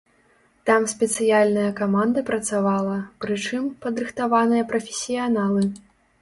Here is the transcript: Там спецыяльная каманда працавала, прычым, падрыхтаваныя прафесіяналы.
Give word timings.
Там 0.69 0.85
спецыяльная 0.93 1.65
каманда 1.81 2.23
працавала, 2.29 2.95
прычым, 3.27 3.69
падрыхтаваныя 3.85 4.63
прафесіяналы. 4.73 5.63